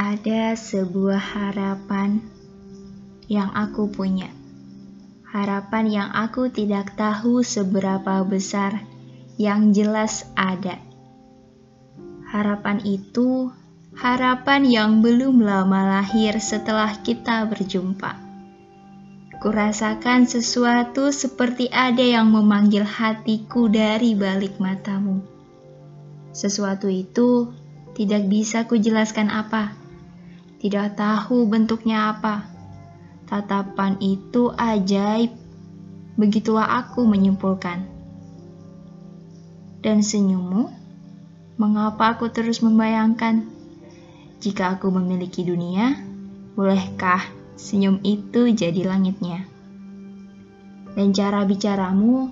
[0.00, 2.24] Ada sebuah harapan
[3.28, 4.32] yang aku punya.
[5.28, 8.80] Harapan yang aku tidak tahu seberapa besar,
[9.36, 10.80] yang jelas ada.
[12.32, 13.52] Harapan itu
[13.92, 18.16] harapan yang belum lama lahir setelah kita berjumpa.
[19.36, 25.20] Kurasakan sesuatu seperti ada yang memanggil hatiku dari balik matamu.
[26.32, 27.52] Sesuatu itu
[27.92, 29.79] tidak bisa kujelaskan apa
[30.60, 32.44] tidak tahu bentuknya apa.
[33.24, 35.32] Tatapan itu ajaib,
[36.20, 37.88] begitulah aku menyimpulkan.
[39.80, 40.68] Dan senyummu,
[41.56, 43.48] mengapa aku terus membayangkan,
[44.44, 45.96] jika aku memiliki dunia,
[46.52, 47.24] bolehkah
[47.56, 49.48] senyum itu jadi langitnya?
[50.92, 52.28] Dan cara bicaramu,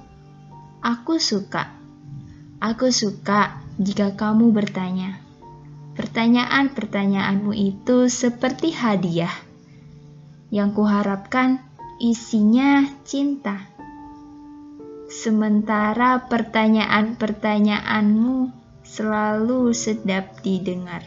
[0.85, 1.73] aku suka.
[2.61, 5.28] Aku suka jika kamu bertanya,
[5.99, 9.35] Pertanyaan-pertanyaanmu itu seperti hadiah
[10.55, 11.59] yang kuharapkan
[11.99, 13.67] isinya cinta.
[15.11, 18.55] Sementara pertanyaan-pertanyaanmu
[18.87, 21.03] selalu sedap didengar.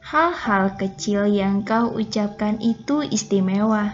[0.00, 3.92] Hal-hal kecil yang kau ucapkan itu istimewa.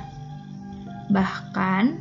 [1.10, 1.98] Bahkan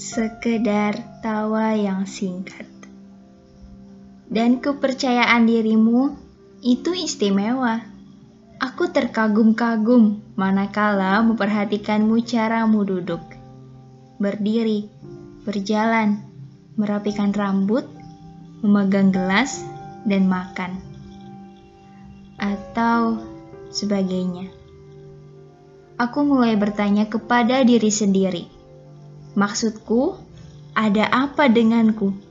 [0.00, 2.79] sekedar tawa yang singkat
[4.30, 6.14] dan kepercayaan dirimu
[6.62, 7.82] itu istimewa.
[8.62, 13.20] Aku terkagum-kagum manakala memperhatikanmu caramu duduk,
[14.22, 14.86] berdiri,
[15.42, 16.22] berjalan,
[16.78, 17.88] merapikan rambut,
[18.62, 19.64] memegang gelas,
[20.04, 20.78] dan makan.
[22.36, 23.20] Atau
[23.72, 24.52] sebagainya.
[26.00, 28.44] Aku mulai bertanya kepada diri sendiri.
[29.36, 30.16] Maksudku,
[30.76, 32.29] ada apa denganku?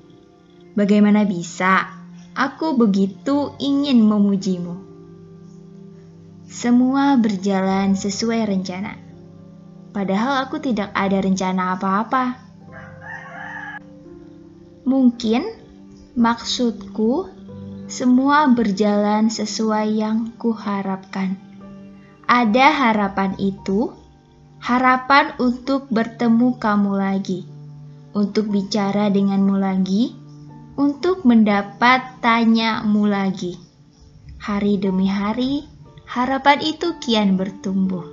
[0.79, 1.91] Bagaimana bisa
[2.31, 4.79] aku begitu ingin memujimu?
[6.47, 8.95] Semua berjalan sesuai rencana.
[9.91, 12.39] Padahal aku tidak ada rencana apa-apa.
[14.87, 15.51] Mungkin
[16.15, 17.27] maksudku
[17.91, 21.35] semua berjalan sesuai yang kuharapkan.
[22.23, 23.91] Ada harapan itu,
[24.63, 27.43] harapan untuk bertemu kamu lagi,
[28.15, 30.18] untuk bicara denganmu lagi,
[30.79, 33.59] untuk mendapat tanyamu lagi.
[34.39, 35.67] Hari demi hari,
[36.07, 38.07] harapan itu kian bertumbuh.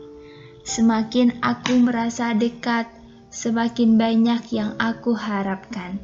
[0.67, 2.91] Semakin aku merasa dekat,
[3.31, 6.03] semakin banyak yang aku harapkan.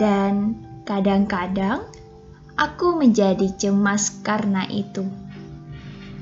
[0.00, 1.84] Dan kadang-kadang
[2.56, 5.04] aku menjadi cemas karena itu.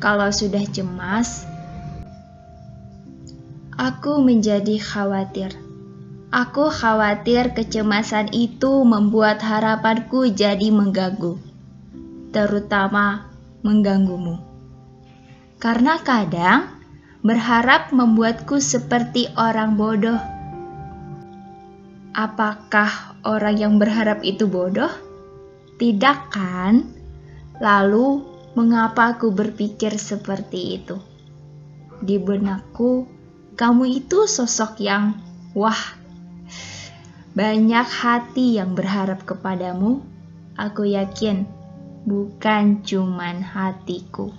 [0.02, 1.46] Kalau sudah cemas,
[3.78, 5.63] aku menjadi khawatir
[6.34, 11.39] Aku khawatir kecemasan itu membuat harapanku jadi mengganggu,
[12.34, 13.31] terutama
[13.62, 14.43] mengganggumu.
[15.62, 16.75] Karena kadang
[17.22, 20.19] berharap membuatku seperti orang bodoh.
[22.19, 24.91] Apakah orang yang berharap itu bodoh?
[25.78, 26.83] Tidak kan?
[27.62, 28.27] Lalu,
[28.59, 30.99] mengapa aku berpikir seperti itu?
[32.03, 33.06] Di benakku,
[33.55, 35.15] kamu itu sosok yang
[35.55, 36.03] wah
[37.34, 39.99] banyak hati yang berharap kepadamu,
[40.55, 41.43] aku yakin
[42.06, 44.31] bukan cuman hatiku.